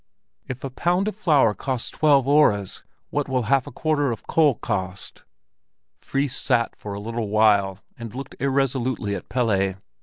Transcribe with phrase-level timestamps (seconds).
[0.47, 4.55] "If a pound of flour costs twelve öres, what will half a quarter of coal
[4.55, 5.25] cost?"
[5.99, 9.75] Fris sat for a little while and looked irresolutely at Pelle.